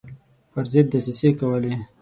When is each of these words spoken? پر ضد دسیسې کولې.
پر 0.51 0.63
ضد 0.71 0.87
دسیسې 0.93 1.29
کولې. 1.39 1.73